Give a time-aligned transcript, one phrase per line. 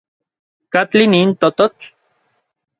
[0.73, 1.85] ¿Katli nin tototl?